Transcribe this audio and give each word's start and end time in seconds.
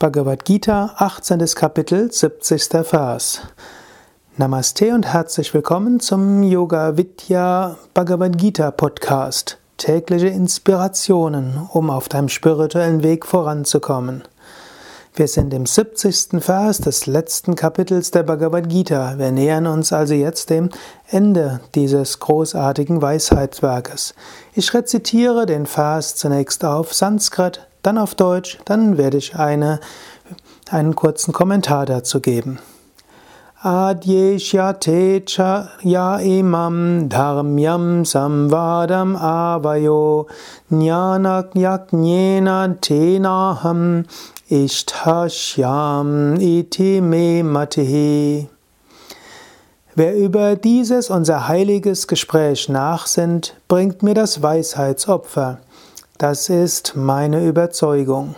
Bhagavad 0.00 0.44
Gita, 0.44 0.94
18. 0.98 1.44
Kapitel, 1.56 2.12
70. 2.12 2.86
Vers. 2.86 3.40
Namaste 4.36 4.94
und 4.94 5.04
herzlich 5.12 5.52
willkommen 5.52 5.98
zum 5.98 6.44
Yoga 6.44 6.96
Vidya 6.96 7.76
Bhagavad 7.94 8.38
Gita 8.38 8.70
Podcast. 8.70 9.58
Tägliche 9.76 10.28
Inspirationen, 10.28 11.68
um 11.72 11.90
auf 11.90 12.08
deinem 12.08 12.28
spirituellen 12.28 13.02
Weg 13.02 13.26
voranzukommen. 13.26 14.22
Wir 15.14 15.26
sind 15.26 15.52
im 15.52 15.66
70. 15.66 16.44
Vers 16.44 16.78
des 16.78 17.06
letzten 17.06 17.56
Kapitels 17.56 18.12
der 18.12 18.22
Bhagavad 18.22 18.68
Gita. 18.68 19.18
Wir 19.18 19.32
nähern 19.32 19.66
uns 19.66 19.92
also 19.92 20.14
jetzt 20.14 20.50
dem 20.50 20.68
Ende 21.08 21.58
dieses 21.74 22.20
großartigen 22.20 23.02
Weisheitswerkes. 23.02 24.14
Ich 24.54 24.72
rezitiere 24.72 25.44
den 25.44 25.66
Vers 25.66 26.14
zunächst 26.14 26.64
auf 26.64 26.94
Sanskrit, 26.94 27.67
dann 27.88 27.98
auf 27.98 28.14
Deutsch, 28.14 28.58
dann 28.66 28.98
werde 28.98 29.16
ich 29.16 29.34
eine, 29.36 29.80
einen 30.70 30.94
kurzen 30.94 31.32
Kommentar 31.32 31.86
dazu 31.86 32.20
geben. 32.20 32.58
Adyeshyate 33.60 35.22
ya 35.82 36.18
imam 36.18 37.08
dharmyam 37.08 38.04
samvadam 38.04 39.16
avayo 39.16 40.26
jnana 40.70 41.48
yajnena 41.54 42.76
tenaham 42.80 44.04
ishtashyam 44.48 46.38
iti 46.38 47.00
me 47.00 47.42
matihi. 47.42 48.48
Wer 49.96 50.14
über 50.14 50.54
dieses 50.54 51.10
unser 51.10 51.48
heiliges 51.48 52.06
Gespräch 52.06 52.68
nachsinnt, 52.68 53.56
bringt 53.66 54.04
mir 54.04 54.14
das 54.14 54.40
Weisheitsopfer. 54.40 55.58
Das 56.18 56.48
ist 56.48 56.96
meine 56.96 57.46
Überzeugung. 57.46 58.34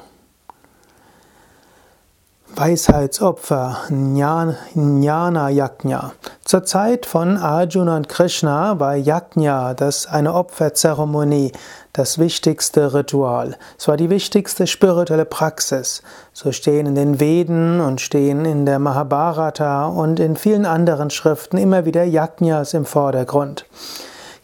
Weisheitsopfer, 2.54 3.78
Jnana 3.88 5.48
Yajna. 5.48 6.12
Zur 6.45 6.64
Zeit 6.64 7.06
von 7.06 7.38
Arjuna 7.38 7.96
und 7.96 8.10
Krishna 8.10 8.78
war 8.78 8.96
Yajna 8.96 9.72
das 9.72 10.06
eine 10.06 10.34
Opferzeremonie, 10.34 11.52
das 11.95 12.18
wichtigste 12.18 12.92
Ritual. 12.92 13.56
Es 13.78 13.88
war 13.88 13.96
die 13.96 14.10
wichtigste 14.10 14.66
spirituelle 14.66 15.24
Praxis. 15.24 16.02
So 16.34 16.52
stehen 16.52 16.84
in 16.84 16.96
den 16.96 17.18
Veden 17.18 17.80
und 17.80 18.02
stehen 18.02 18.44
in 18.44 18.66
der 18.66 18.78
Mahabharata 18.78 19.87
und 19.87 20.20
in 20.20 20.37
vielen 20.37 20.66
anderen 20.66 21.09
Schriften 21.09 21.56
immer 21.56 21.87
wieder 21.87 22.04
Yajnas 22.04 22.74
im 22.74 22.84
Vordergrund. 22.84 23.65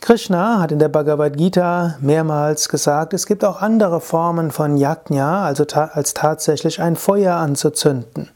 Krishna 0.01 0.61
hat 0.61 0.73
in 0.73 0.79
der 0.79 0.89
Bhagavad 0.89 1.37
Gita 1.37 1.97
mehrmals 2.01 2.69
gesagt, 2.69 3.13
es 3.15 3.27
gibt 3.27 3.45
auch 3.45 3.61
andere 3.61 4.01
Formen 4.01 4.51
von 4.51 4.77
Yajna, 4.77 5.45
also 5.45 5.65
ta 5.65 5.91
als 5.93 6.15
tatsächlich 6.15 6.81
ein 6.81 6.97
Feuer 6.97 7.35
anzuzünden. 7.37 8.31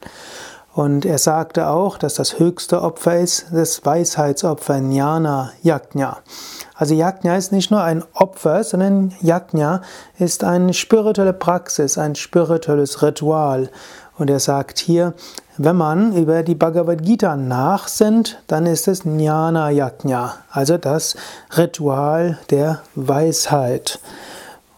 Und 0.73 1.05
er 1.05 1.17
sagte 1.17 1.67
auch, 1.67 1.97
dass 1.97 2.15
das 2.15 2.39
höchste 2.39 2.81
Opfer 2.81 3.19
ist 3.19 3.47
das 3.51 3.85
Weisheitsopfer 3.85 4.77
Jnana 4.77 5.51
Yajna. 5.63 6.17
Also 6.75 6.93
Yajna 6.95 7.35
ist 7.35 7.51
nicht 7.51 7.71
nur 7.71 7.83
ein 7.83 8.03
Opfer, 8.13 8.63
sondern 8.63 9.13
Yajna 9.21 9.81
ist 10.17 10.43
eine 10.43 10.73
spirituelle 10.73 11.33
Praxis, 11.33 11.97
ein 11.97 12.15
spirituelles 12.15 13.01
Ritual. 13.01 13.69
Und 14.21 14.29
er 14.29 14.39
sagt 14.39 14.77
hier, 14.77 15.15
wenn 15.57 15.75
man 15.75 16.15
über 16.15 16.43
die 16.43 16.53
Bhagavad 16.53 17.01
Gita 17.01 17.35
nachsinnt, 17.35 18.37
dann 18.45 18.67
ist 18.67 18.87
es 18.87 19.03
Jnana 19.03 19.71
Yajna, 19.71 20.35
also 20.51 20.77
das 20.77 21.15
Ritual 21.57 22.37
der 22.51 22.83
Weisheit. 22.93 23.99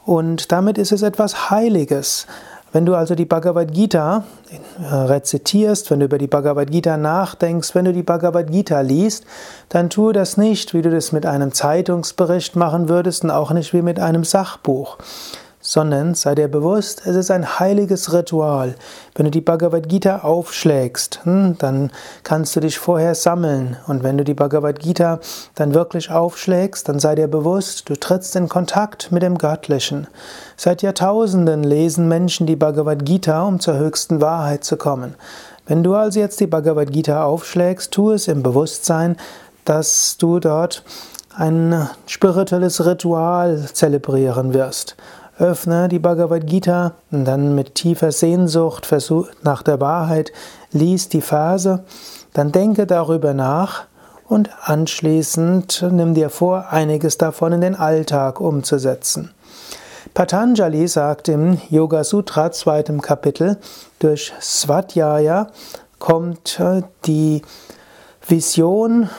Und 0.05 0.53
damit 0.53 0.77
ist 0.77 0.93
es 0.93 1.01
etwas 1.01 1.49
Heiliges. 1.49 2.25
Wenn 2.71 2.85
du 2.85 2.95
also 2.95 3.15
die 3.15 3.25
Bhagavad 3.25 3.73
Gita 3.73 4.23
äh, 4.49 4.95
rezitierst, 4.95 5.91
wenn 5.91 5.99
du 5.99 6.05
über 6.05 6.19
die 6.19 6.27
Bhagavad 6.27 6.71
Gita 6.71 6.95
nachdenkst, 6.95 7.75
wenn 7.75 7.83
du 7.83 7.91
die 7.91 8.01
Bhagavad 8.01 8.49
Gita 8.49 8.79
liest, 8.79 9.25
dann 9.67 9.89
tue 9.89 10.13
das 10.13 10.37
nicht, 10.37 10.73
wie 10.73 10.81
du 10.81 10.89
das 10.89 11.11
mit 11.11 11.25
einem 11.25 11.51
Zeitungsbericht 11.51 12.55
machen 12.55 12.87
würdest 12.87 13.25
und 13.25 13.31
auch 13.31 13.51
nicht 13.51 13.73
wie 13.73 13.81
mit 13.81 13.99
einem 13.99 14.23
Sachbuch 14.23 14.97
sondern 15.65 16.13
sei 16.13 16.35
dir 16.35 16.49
bewusst, 16.49 17.03
es 17.05 17.15
ist 17.15 17.31
ein 17.31 17.57
heiliges 17.57 18.11
Ritual. 18.11 18.75
Wenn 19.15 19.23
du 19.23 19.31
die 19.31 19.41
Bhagavad 19.41 19.87
Gita 19.87 20.19
aufschlägst, 20.19 21.21
hm, 21.23 21.55
dann 21.57 21.89
kannst 22.23 22.55
du 22.55 22.59
dich 22.59 22.77
vorher 22.77 23.15
sammeln. 23.15 23.77
Und 23.87 24.03
wenn 24.03 24.17
du 24.17 24.25
die 24.25 24.33
Bhagavad 24.33 24.79
Gita 24.79 25.19
dann 25.55 25.73
wirklich 25.73 26.11
aufschlägst, 26.11 26.89
dann 26.89 26.99
sei 26.99 27.15
dir 27.15 27.29
bewusst, 27.29 27.89
du 27.89 27.95
trittst 27.95 28.35
in 28.35 28.49
Kontakt 28.49 29.13
mit 29.13 29.23
dem 29.23 29.37
Göttlichen. 29.37 30.07
Seit 30.57 30.81
Jahrtausenden 30.81 31.63
lesen 31.63 32.09
Menschen 32.09 32.45
die 32.45 32.57
Bhagavad 32.57 33.05
Gita, 33.05 33.43
um 33.43 33.61
zur 33.61 33.77
höchsten 33.77 34.19
Wahrheit 34.19 34.65
zu 34.65 34.75
kommen. 34.75 35.15
Wenn 35.65 35.81
du 35.81 35.95
also 35.95 36.19
jetzt 36.19 36.41
die 36.41 36.47
Bhagavad 36.47 36.91
Gita 36.91 37.23
aufschlägst, 37.23 37.91
tu 37.91 38.11
es 38.11 38.27
im 38.27 38.43
Bewusstsein, 38.43 39.15
dass 39.63 40.17
du 40.17 40.41
dort 40.41 40.83
ein 41.33 41.89
spirituelles 42.05 42.85
Ritual 42.85 43.63
zelebrieren 43.71 44.53
wirst 44.53 44.97
öffne 45.39 45.89
die 45.89 45.99
Bhagavad 45.99 46.45
Gita 46.45 46.93
und 47.11 47.25
dann 47.25 47.55
mit 47.55 47.75
tiefer 47.75 48.11
Sehnsucht 48.11 48.85
versuch, 48.85 49.27
nach 49.41 49.63
der 49.63 49.81
Wahrheit 49.81 50.31
lies 50.71 51.09
die 51.09 51.21
Verse, 51.21 51.83
dann 52.33 52.51
denke 52.51 52.85
darüber 52.85 53.33
nach 53.33 53.85
und 54.27 54.49
anschließend 54.63 55.85
nimm 55.91 56.13
dir 56.13 56.29
vor, 56.29 56.67
einiges 56.71 57.17
davon 57.17 57.53
in 57.53 57.61
den 57.61 57.75
Alltag 57.75 58.39
umzusetzen. 58.39 59.31
Patanjali 60.13 60.87
sagt 60.87 61.27
im 61.29 61.59
Yoga 61.69 62.03
Sutra 62.03 62.51
zweitem 62.51 63.01
Kapitel, 63.01 63.57
durch 63.99 64.31
Svadhyaya 64.39 65.47
kommt 65.97 66.59
äh, 66.59 66.83
die 67.05 67.41
Vision 68.27 69.09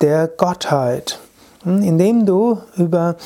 der 0.00 0.26
Gottheit. 0.26 1.18
Indem 1.64 2.24
du 2.24 2.58
über 2.76 3.16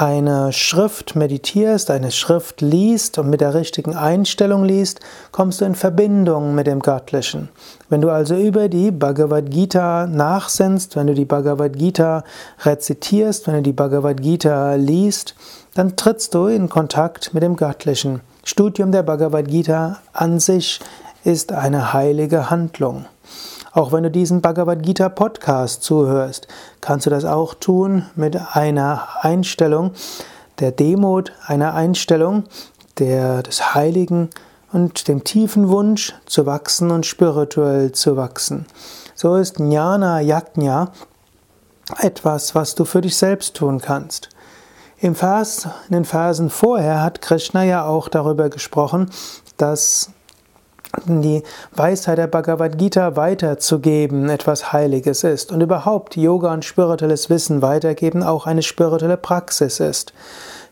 eine 0.00 0.50
Schrift 0.52 1.14
meditierst, 1.14 1.90
eine 1.90 2.10
Schrift 2.10 2.62
liest 2.62 3.18
und 3.18 3.28
mit 3.28 3.42
der 3.42 3.52
richtigen 3.52 3.94
Einstellung 3.94 4.64
liest, 4.64 5.00
kommst 5.30 5.60
du 5.60 5.66
in 5.66 5.74
Verbindung 5.74 6.54
mit 6.54 6.66
dem 6.66 6.80
Göttlichen. 6.80 7.50
Wenn 7.90 8.00
du 8.00 8.08
also 8.08 8.34
über 8.34 8.70
die 8.70 8.92
Bhagavad 8.92 9.50
Gita 9.50 10.06
nachsinnst, 10.06 10.96
wenn 10.96 11.06
du 11.06 11.14
die 11.14 11.26
Bhagavad 11.26 11.76
Gita 11.76 12.24
rezitierst, 12.64 13.46
wenn 13.46 13.56
du 13.56 13.62
die 13.62 13.72
Bhagavad 13.72 14.22
Gita 14.22 14.74
liest, 14.74 15.34
dann 15.74 15.96
trittst 15.96 16.34
du 16.34 16.46
in 16.46 16.70
Kontakt 16.70 17.34
mit 17.34 17.42
dem 17.42 17.56
Göttlichen. 17.56 18.22
Studium 18.42 18.92
der 18.92 19.02
Bhagavad 19.02 19.48
Gita 19.48 19.98
an 20.14 20.40
sich 20.40 20.80
ist 21.24 21.52
eine 21.52 21.92
heilige 21.92 22.48
Handlung. 22.48 23.04
Auch 23.72 23.92
wenn 23.92 24.02
du 24.02 24.10
diesen 24.10 24.40
Bhagavad 24.40 24.82
Gita 24.82 25.08
Podcast 25.08 25.84
zuhörst, 25.84 26.48
kannst 26.80 27.06
du 27.06 27.10
das 27.10 27.24
auch 27.24 27.54
tun 27.54 28.06
mit 28.16 28.36
einer 28.54 29.06
Einstellung 29.20 29.92
der 30.58 30.72
Demut, 30.72 31.32
einer 31.46 31.74
Einstellung 31.74 32.44
der, 32.98 33.44
des 33.44 33.74
Heiligen 33.74 34.30
und 34.72 35.06
dem 35.06 35.22
tiefen 35.22 35.68
Wunsch 35.68 36.14
zu 36.26 36.46
wachsen 36.46 36.90
und 36.90 37.06
spirituell 37.06 37.92
zu 37.92 38.16
wachsen. 38.16 38.66
So 39.14 39.36
ist 39.36 39.60
Jnana 39.60 40.20
Yajna 40.20 40.90
etwas, 41.98 42.56
was 42.56 42.74
du 42.74 42.84
für 42.84 43.00
dich 43.00 43.16
selbst 43.16 43.54
tun 43.54 43.80
kannst. 43.80 44.30
Im 44.98 45.14
Vers, 45.14 45.68
in 45.88 45.94
den 45.94 46.04
Versen 46.04 46.50
vorher 46.50 47.02
hat 47.02 47.22
Krishna 47.22 47.64
ja 47.64 47.86
auch 47.86 48.08
darüber 48.08 48.50
gesprochen, 48.50 49.10
dass 49.56 50.10
die 51.06 51.42
Weisheit 51.72 52.18
der 52.18 52.26
Bhagavad 52.26 52.78
Gita 52.78 53.16
weiterzugeben 53.16 54.28
etwas 54.28 54.72
Heiliges 54.72 55.24
ist 55.24 55.52
und 55.52 55.60
überhaupt 55.60 56.16
Yoga 56.16 56.52
und 56.52 56.64
spirituelles 56.64 57.30
Wissen 57.30 57.62
weitergeben 57.62 58.22
auch 58.22 58.46
eine 58.46 58.62
spirituelle 58.62 59.16
Praxis 59.16 59.80
ist. 59.80 60.12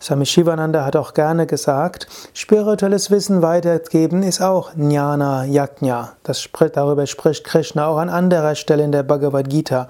Swami 0.01 0.27
Shivananda 0.27 0.85
hat 0.85 0.97
auch 0.97 1.13
gerne 1.13 1.47
gesagt, 1.47 2.07
spirituelles 2.33 3.11
Wissen 3.11 3.43
weitergeben 3.43 4.23
ist 4.23 4.41
auch 4.41 4.75
Jnana 4.77 5.45
Yajna. 5.45 6.13
Das, 6.23 6.49
darüber 6.73 7.07
spricht 7.07 7.45
Krishna 7.45 7.87
auch 7.87 7.99
an 7.99 8.09
anderer 8.09 8.55
Stelle 8.55 8.85
in 8.85 8.93
der 8.93 9.03
Bhagavad 9.03 9.51
Gita. 9.51 9.89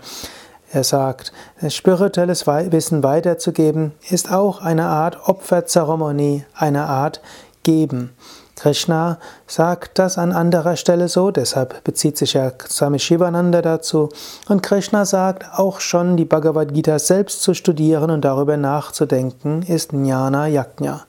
Er 0.71 0.85
sagt, 0.85 1.33
spirituelles 1.69 2.47
Wissen 2.47 3.03
weiterzugeben 3.03 3.93
ist 4.11 4.31
auch 4.31 4.61
eine 4.61 4.87
Art 4.87 5.29
Opferzeremonie, 5.29 6.45
eine 6.55 6.85
Art 6.85 7.23
Geben. 7.63 8.15
Krishna 8.59 9.19
sagt 9.47 10.01
das 10.01 10.19
an 10.19 10.33
anderer 10.33 10.75
Stelle 10.75 11.09
so, 11.09 11.31
deshalb 11.31 11.85
bezieht 11.85 12.19
sich 12.19 12.33
ja 12.33 12.51
Swami 12.69 12.99
Shivananda 12.99 13.63
dazu. 13.63 14.09
Und 14.49 14.65
Krishna 14.65 15.05
sagt, 15.05 15.47
auch 15.57 15.79
schon 15.79 16.17
die 16.17 16.25
Bhagavad 16.25 16.75
Gita 16.75 16.99
selbst 16.99 17.43
zu 17.43 17.55
studieren 17.55 18.11
und 18.11 18.25
darüber 18.25 18.57
nachzudenken, 18.57 19.63
ist 19.63 19.93
Jnana 19.93 20.49
Yajna. 20.49 21.05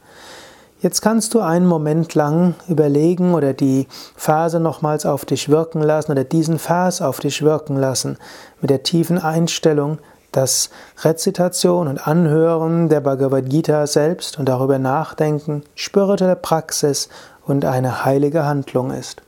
Jetzt 0.79 1.01
kannst 1.01 1.33
du 1.33 1.39
einen 1.39 1.65
Moment 1.65 2.13
lang 2.13 2.53
überlegen 2.67 3.33
oder 3.33 3.53
die 3.53 3.87
Phase 4.15 4.59
nochmals 4.59 5.07
auf 5.07 5.25
dich 5.25 5.49
wirken 5.49 5.81
lassen 5.81 6.11
oder 6.11 6.23
diesen 6.23 6.59
Vers 6.59 7.01
auf 7.01 7.19
dich 7.19 7.41
wirken 7.41 7.77
lassen 7.77 8.17
mit 8.61 8.69
der 8.69 8.83
tiefen 8.83 9.17
Einstellung, 9.17 9.97
dass 10.31 10.69
Rezitation 11.03 11.87
und 11.87 12.07
Anhören 12.07 12.89
der 12.89 13.01
Bhagavad 13.01 13.49
Gita 13.49 13.87
selbst 13.87 14.37
und 14.37 14.47
darüber 14.47 14.79
nachdenken 14.79 15.63
spirituelle 15.75 16.35
Praxis 16.35 17.09
und 17.45 17.65
eine 17.65 18.05
heilige 18.05 18.45
Handlung 18.45 18.91
ist. 18.91 19.21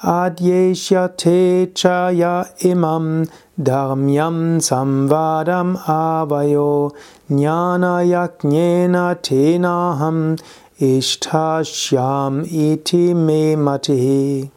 Adyeshya 0.00 1.08
te 1.16 1.72
chaya 1.74 2.46
imam 2.60 3.24
dharmyam 3.58 4.60
samvadam 4.60 5.76
avayo 5.76 6.92
jnana 7.28 8.04
yaknyena 8.04 9.16
tenaham 9.16 10.36
ishtashyam 10.78 12.44
iti 12.44 13.12
me 13.12 13.56
matihi. 13.56 14.52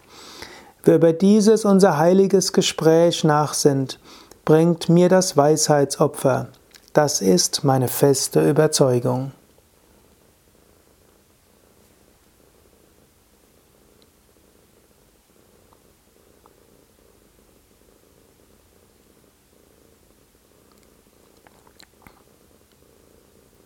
Wer 0.83 0.95
über 0.95 1.13
dieses 1.13 1.65
unser 1.65 1.97
heiliges 1.97 2.53
Gespräch 2.53 3.23
nachsinnt, 3.23 3.99
bringt 4.51 4.89
mir 4.89 5.07
das 5.07 5.37
Weisheitsopfer. 5.37 6.49
Das 6.91 7.21
ist 7.21 7.63
meine 7.63 7.87
feste 7.87 8.49
Überzeugung. 8.49 9.31